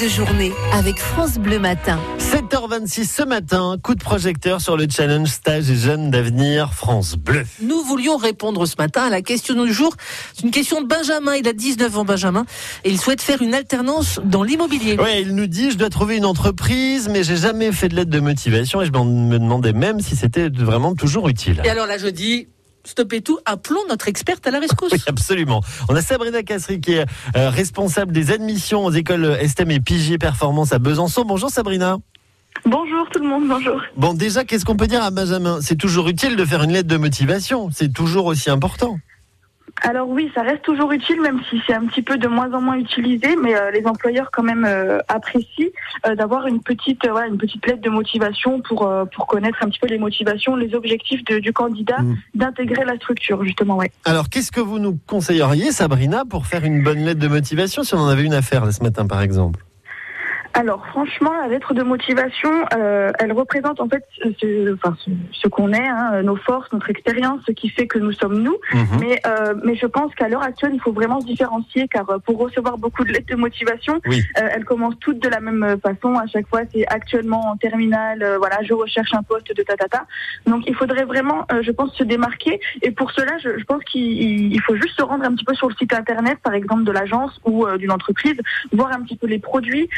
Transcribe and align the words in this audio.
de 0.00 0.08
journée 0.08 0.52
avec 0.72 0.98
France 0.98 1.38
Bleu 1.38 1.58
Matin. 1.58 1.98
7h26 2.18 3.04
ce 3.04 3.22
matin, 3.22 3.76
coup 3.82 3.94
de 3.94 4.02
projecteur 4.02 4.60
sur 4.62 4.78
le 4.78 4.86
challenge 4.88 5.28
stage 5.28 5.68
et 5.68 5.76
jeunes 5.76 6.10
d'avenir 6.10 6.72
France 6.72 7.16
Bleu. 7.16 7.44
Nous 7.60 7.82
voulions 7.82 8.16
répondre 8.16 8.64
ce 8.64 8.76
matin 8.78 9.02
à 9.02 9.10
la 9.10 9.20
question 9.20 9.62
du 9.62 9.72
jour. 9.72 9.94
C'est 10.34 10.44
une 10.44 10.52
question 10.52 10.80
de 10.80 10.86
Benjamin. 10.86 11.34
Il 11.34 11.46
a 11.46 11.52
19 11.52 11.98
ans, 11.98 12.04
Benjamin, 12.04 12.46
et 12.84 12.90
il 12.90 12.98
souhaite 12.98 13.20
faire 13.20 13.42
une 13.42 13.52
alternance 13.52 14.20
dans 14.24 14.42
l'immobilier. 14.42 14.96
Oui, 14.98 15.20
il 15.20 15.34
nous 15.34 15.46
dit, 15.46 15.70
je 15.70 15.76
dois 15.76 15.90
trouver 15.90 16.16
une 16.16 16.24
entreprise, 16.24 17.08
mais 17.10 17.22
j'ai 17.22 17.36
jamais 17.36 17.70
fait 17.70 17.88
de 17.88 17.96
lettre 17.96 18.10
de 18.10 18.20
motivation 18.20 18.80
et 18.80 18.86
je 18.86 18.92
me 18.92 19.38
demandais 19.38 19.74
même 19.74 20.00
si 20.00 20.16
c'était 20.16 20.48
vraiment 20.48 20.94
toujours 20.94 21.28
utile. 21.28 21.60
Et 21.64 21.68
alors 21.68 21.86
là, 21.86 21.98
je 21.98 22.06
dis, 22.06 22.48
stoppez 22.84 23.20
tout, 23.20 23.38
appelons 23.44 23.80
notre 23.88 24.08
experte 24.08 24.46
à 24.46 24.50
la 24.50 24.60
rescousse. 24.60 24.92
Oui, 24.92 25.02
absolument. 25.06 25.62
On 25.88 25.96
a 25.96 26.02
Sabrina 26.02 26.42
Cassery 26.42 26.80
qui 26.80 26.94
est 26.94 27.06
euh, 27.36 27.50
responsable 27.50 28.12
des 28.12 28.30
admissions 28.30 28.84
aux 28.84 28.92
écoles 28.92 29.38
STEM 29.48 29.70
et 29.70 29.80
Pigier 29.80 30.18
Performance 30.18 30.72
à 30.72 30.78
Besançon. 30.78 31.24
Bonjour 31.24 31.50
Sabrina. 31.50 31.98
Bonjour 32.64 33.08
tout 33.10 33.20
le 33.20 33.28
monde, 33.28 33.48
bonjour. 33.48 33.80
Bon, 33.96 34.12
déjà, 34.12 34.44
qu'est-ce 34.44 34.64
qu'on 34.64 34.76
peut 34.76 34.86
dire 34.86 35.02
à 35.02 35.10
Benjamin? 35.10 35.60
C'est 35.62 35.76
toujours 35.76 36.08
utile 36.08 36.36
de 36.36 36.44
faire 36.44 36.62
une 36.62 36.72
lettre 36.72 36.88
de 36.88 36.96
motivation, 36.96 37.70
c'est 37.72 37.92
toujours 37.92 38.26
aussi 38.26 38.50
important. 38.50 38.98
Alors 39.82 40.08
oui, 40.08 40.30
ça 40.34 40.42
reste 40.42 40.62
toujours 40.62 40.92
utile, 40.92 41.20
même 41.20 41.40
si 41.48 41.60
c'est 41.66 41.74
un 41.74 41.86
petit 41.86 42.02
peu 42.02 42.18
de 42.18 42.28
moins 42.28 42.52
en 42.52 42.60
moins 42.60 42.76
utilisé, 42.76 43.36
mais 43.36 43.54
euh, 43.54 43.70
les 43.70 43.86
employeurs 43.86 44.30
quand 44.30 44.42
même 44.42 44.64
euh, 44.66 44.98
apprécient 45.08 45.68
euh, 46.06 46.14
d'avoir 46.14 46.46
une 46.46 46.60
petite, 46.60 47.08
voilà, 47.08 47.28
une 47.28 47.38
petite 47.38 47.66
lettre 47.66 47.80
de 47.80 47.90
motivation 47.90 48.60
pour 48.60 48.90
pour 49.14 49.26
connaître 49.26 49.58
un 49.62 49.68
petit 49.68 49.78
peu 49.78 49.86
les 49.86 49.98
motivations, 49.98 50.56
les 50.56 50.74
objectifs 50.74 51.24
du 51.24 51.52
candidat, 51.52 52.02
mm. 52.02 52.16
d'intégrer 52.34 52.84
la 52.84 52.96
structure 52.96 53.42
justement. 53.44 53.76
Ouais. 53.76 53.90
Alors 54.04 54.28
qu'est-ce 54.28 54.52
que 54.52 54.60
vous 54.60 54.78
nous 54.78 54.98
conseilleriez, 55.06 55.72
Sabrina, 55.72 56.24
pour 56.24 56.46
faire 56.46 56.64
une 56.64 56.82
bonne 56.82 56.98
lettre 56.98 57.20
de 57.20 57.28
motivation 57.28 57.82
si 57.82 57.94
on 57.94 57.98
en 57.98 58.08
avait 58.08 58.24
une 58.24 58.34
à 58.34 58.42
faire 58.42 58.70
ce 58.72 58.82
matin, 58.82 59.06
par 59.06 59.22
exemple? 59.22 59.64
Alors 60.54 60.84
franchement, 60.88 61.32
la 61.40 61.48
lettre 61.48 61.74
de 61.74 61.82
motivation, 61.82 62.50
euh, 62.74 63.12
elle 63.18 63.32
représente 63.32 63.80
en 63.80 63.88
fait 63.88 64.04
ce, 64.40 64.74
enfin, 64.74 64.96
ce, 65.32 65.48
qu'on 65.48 65.72
est, 65.72 65.86
hein, 65.86 66.22
nos 66.22 66.36
forces, 66.36 66.70
notre 66.72 66.90
expérience, 66.90 67.40
ce 67.46 67.52
qui 67.52 67.68
fait 67.68 67.86
que 67.86 67.98
nous 67.98 68.12
sommes 68.12 68.42
nous. 68.42 68.56
Mhm. 68.72 68.86
Mais, 69.00 69.20
euh, 69.26 69.54
mais 69.64 69.76
je 69.76 69.86
pense 69.86 70.14
qu'à 70.14 70.28
l'heure 70.28 70.42
actuelle, 70.42 70.72
il 70.74 70.80
faut 70.80 70.92
vraiment 70.92 71.20
se 71.20 71.26
différencier 71.26 71.86
car 71.88 72.08
euh, 72.10 72.18
pour 72.18 72.38
recevoir 72.38 72.78
beaucoup 72.78 73.04
de 73.04 73.12
lettres 73.12 73.28
de 73.30 73.36
motivation, 73.36 74.00
euh, 74.06 74.20
elles 74.34 74.64
commencent 74.64 74.98
toutes 75.00 75.20
de 75.20 75.28
la 75.28 75.40
même 75.40 75.78
façon. 75.82 76.14
À 76.14 76.26
chaque 76.26 76.48
fois, 76.48 76.62
c'est 76.72 76.86
actuellement 76.88 77.50
en 77.50 77.56
terminale, 77.56 78.22
euh, 78.22 78.38
voilà, 78.38 78.58
je 78.62 78.74
recherche 78.74 79.14
un 79.14 79.22
poste 79.22 79.54
de 79.54 79.62
tatata. 79.62 80.04
Donc 80.46 80.64
il 80.66 80.74
faudrait 80.74 81.04
vraiment, 81.04 81.46
je 81.60 81.70
pense, 81.70 81.94
se 81.94 82.04
démarquer. 82.04 82.60
Et 82.82 82.90
pour 82.90 83.12
cela, 83.12 83.38
je, 83.38 83.58
je 83.58 83.64
pense 83.64 83.82
qu'il 83.84 84.60
faut 84.62 84.76
juste 84.76 84.96
se 84.98 85.02
rendre 85.02 85.24
un 85.24 85.34
petit 85.34 85.44
peu 85.44 85.54
sur 85.54 85.68
le 85.68 85.74
site 85.76 85.92
internet, 85.92 86.38
par 86.42 86.54
exemple, 86.54 86.84
de 86.84 86.92
l'agence 86.92 87.40
ou 87.44 87.66
d'une 87.76 87.92
entreprise, 87.92 88.36
voir 88.72 88.92
un 88.92 89.02
petit 89.02 89.16
peu 89.16 89.26
les 89.26 89.38
produits 89.38 89.88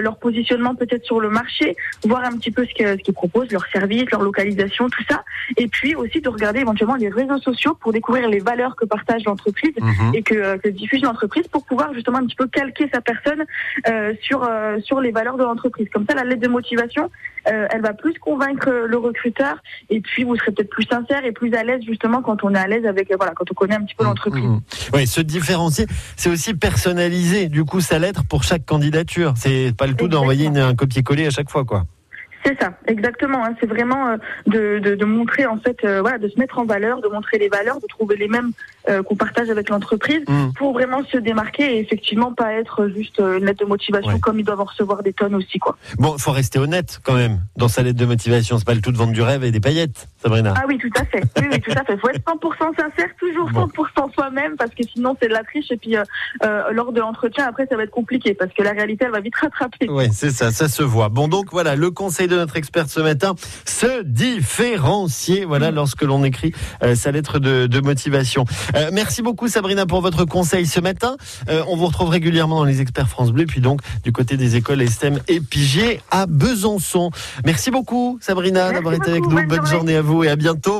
leur 0.00 0.18
positionnement 0.18 0.74
peut-être 0.74 1.04
sur 1.04 1.20
le 1.20 1.30
marché, 1.30 1.76
voir 2.04 2.24
un 2.24 2.36
petit 2.36 2.50
peu 2.50 2.64
ce 2.66 2.96
qu'ils 2.96 3.14
proposent, 3.14 3.50
leurs 3.50 3.66
services, 3.68 4.10
leur 4.10 4.22
localisation, 4.22 4.88
tout 4.88 5.04
ça. 5.08 5.24
Et 5.56 5.68
puis 5.68 5.94
aussi 5.94 6.20
de 6.20 6.28
regarder 6.28 6.60
éventuellement 6.60 6.96
les 6.96 7.08
réseaux 7.08 7.38
sociaux 7.38 7.76
pour 7.80 7.92
découvrir 7.92 8.28
les 8.28 8.40
valeurs 8.40 8.76
que 8.76 8.84
partage 8.84 9.24
l'entreprise 9.24 9.72
mhm. 9.80 10.14
et 10.14 10.22
que, 10.22 10.56
que, 10.58 10.68
diffuse 10.68 11.02
l'entreprise 11.02 11.46
pour 11.48 11.64
pouvoir 11.64 11.92
justement 11.94 12.18
un 12.18 12.26
petit 12.26 12.36
peu 12.36 12.46
calquer 12.46 12.88
sa 12.92 13.00
personne 13.00 13.44
euh, 13.88 14.14
sur, 14.22 14.44
euh, 14.44 14.78
sur 14.80 15.00
les 15.00 15.10
valeurs 15.10 15.36
de 15.36 15.44
l'entreprise. 15.44 15.88
Comme 15.92 16.06
ça, 16.08 16.14
la 16.14 16.24
lettre 16.24 16.42
de 16.42 16.48
motivation, 16.48 17.10
euh, 17.48 17.66
elle 17.70 17.80
va 17.80 17.94
plus 17.94 18.14
convaincre 18.18 18.70
le 18.70 18.96
recruteur 18.98 19.56
et 19.88 20.00
puis 20.00 20.24
vous 20.24 20.36
serez 20.36 20.52
peut-être 20.52 20.68
plus 20.68 20.84
sincère 20.84 21.24
et 21.24 21.32
plus 21.32 21.54
à 21.54 21.64
l'aise 21.64 21.80
justement 21.86 22.20
quand 22.20 22.44
on 22.44 22.54
est 22.54 22.58
à 22.58 22.66
l'aise 22.66 22.84
avec 22.84 23.10
voilà 23.16 23.32
quand 23.34 23.50
on 23.50 23.54
connaît 23.54 23.76
un 23.76 23.84
petit 23.84 23.94
peu 23.94 24.04
mhm. 24.04 24.10
l'entreprise. 24.10 24.44
Oui, 24.92 25.06
se 25.06 25.20
différencier, 25.20 25.86
c'est 26.16 26.28
aussi 26.28 26.54
personnaliser 26.54 27.48
du 27.48 27.64
coup 27.64 27.80
sa 27.80 27.98
lettre 27.98 28.24
pour 28.28 28.42
chaque 28.42 28.66
candidature. 28.66 29.34
C'est 29.36 29.74
pas 29.76 29.86
le 29.90 29.96
tout 29.96 30.08
d'envoyer 30.08 30.46
un 30.48 30.74
copier-coller 30.74 31.26
à 31.26 31.30
chaque 31.30 31.50
fois 31.50 31.64
quoi. 31.64 31.84
C'est 32.44 32.58
ça, 32.58 32.72
exactement. 32.86 33.44
Hein. 33.44 33.54
C'est 33.60 33.66
vraiment 33.66 34.08
euh, 34.08 34.16
de, 34.46 34.78
de, 34.78 34.94
de, 34.94 35.04
montrer 35.04 35.46
en 35.46 35.58
fait, 35.58 35.76
euh, 35.84 36.00
voilà, 36.00 36.18
de 36.18 36.28
se 36.28 36.38
mettre 36.38 36.58
en 36.58 36.64
valeur, 36.64 37.02
de 37.02 37.08
montrer 37.08 37.38
les 37.38 37.48
valeurs, 37.48 37.80
de 37.80 37.86
trouver 37.86 38.16
les 38.16 38.28
mêmes 38.28 38.52
euh, 38.88 39.02
qu'on 39.02 39.14
partage 39.14 39.50
avec 39.50 39.68
l'entreprise 39.68 40.22
mm. 40.26 40.52
pour 40.56 40.72
vraiment 40.72 41.04
se 41.04 41.18
démarquer 41.18 41.76
et 41.76 41.80
effectivement 41.80 42.32
pas 42.32 42.54
être 42.54 42.88
juste 42.88 43.18
une 43.18 43.44
lettre 43.44 43.62
de 43.64 43.68
motivation 43.68 44.18
comme 44.20 44.40
ils 44.40 44.44
doivent 44.44 44.60
en 44.60 44.64
recevoir 44.64 45.02
des 45.02 45.12
tonnes 45.12 45.34
aussi 45.34 45.58
quoi. 45.58 45.76
Bon, 45.98 46.14
il 46.16 46.22
faut 46.22 46.32
rester 46.32 46.58
honnête 46.58 47.00
quand 47.04 47.14
même 47.14 47.40
dans 47.56 47.68
sa 47.68 47.82
lettre 47.82 47.98
de 47.98 48.06
motivation. 48.06 48.58
C'est 48.58 48.66
pas 48.66 48.74
le 48.74 48.80
tout 48.80 48.92
de 48.92 48.96
vendre 48.96 49.12
du 49.12 49.22
rêve 49.22 49.44
et 49.44 49.50
des 49.50 49.60
paillettes, 49.60 50.08
Sabrina. 50.22 50.54
Ah 50.56 50.64
oui, 50.66 50.78
tout 50.78 50.90
à 50.98 51.04
fait. 51.04 51.22
Oui, 51.36 51.46
oui 51.52 51.60
tout 51.60 51.72
à 51.72 51.84
fait. 51.84 51.98
Faut 51.98 52.08
être 52.08 52.24
100% 52.24 52.76
sincère, 52.76 53.08
toujours 53.18 53.50
100% 53.50 54.14
soi-même 54.14 54.56
parce 54.56 54.70
que 54.70 54.82
sinon 54.82 55.14
c'est 55.20 55.28
de 55.28 55.34
la 55.34 55.44
triche 55.44 55.70
et 55.70 55.76
puis 55.76 55.94
lors 56.72 56.92
de 56.92 57.00
l'entretien 57.00 57.46
après 57.46 57.66
ça 57.66 57.76
va 57.76 57.82
être 57.82 57.90
compliqué 57.90 58.32
parce 58.32 58.52
que 58.54 58.62
la 58.62 58.72
réalité 58.72 59.04
elle 59.04 59.12
va 59.12 59.20
vite 59.20 59.36
rattraper. 59.36 59.88
Oui, 59.90 60.04
c'est 60.12 60.30
ça, 60.30 60.50
ça 60.50 60.68
se 60.68 60.82
voit. 60.82 61.10
Bon 61.10 61.28
donc 61.28 61.50
voilà 61.52 61.76
le 61.76 61.90
conseil 61.90 62.28
de 62.30 62.36
notre 62.36 62.56
expert 62.56 62.88
ce 62.88 63.00
matin, 63.00 63.34
se 63.66 64.02
différencier, 64.02 65.44
voilà, 65.44 65.70
mm. 65.70 65.74
lorsque 65.74 66.02
l'on 66.02 66.24
écrit 66.24 66.52
euh, 66.82 66.94
sa 66.94 67.10
lettre 67.10 67.38
de, 67.38 67.80
motivation. 67.80 68.44
Euh, 68.76 68.90
merci 68.92 69.22
beaucoup 69.22 69.48
Sabrina 69.48 69.86
pour 69.86 70.00
votre 70.00 70.24
conseil 70.24 70.66
ce 70.66 70.80
matin. 70.80 71.16
Euh, 71.48 71.62
on 71.68 71.76
vous 71.76 71.86
retrouve 71.86 72.10
régulièrement 72.10 72.58
dans 72.58 72.64
les 72.64 72.80
experts 72.80 73.08
France 73.08 73.32
Bleu, 73.32 73.46
puis 73.46 73.60
donc 73.60 73.80
du 74.04 74.12
côté 74.12 74.36
des 74.36 74.56
écoles 74.56 74.86
STEM 74.86 75.18
et 75.28 75.40
Pigier 75.40 76.00
à 76.10 76.26
Besançon. 76.26 77.10
Merci 77.44 77.70
beaucoup 77.70 78.18
Sabrina 78.20 78.72
d'avoir 78.72 78.94
été 78.94 79.10
avec 79.10 79.26
nous. 79.26 79.46
Bonne 79.46 79.66
journée 79.66 79.96
à 79.96 80.02
vous 80.02 80.24
et 80.24 80.28
à 80.28 80.36
bientôt. 80.36 80.79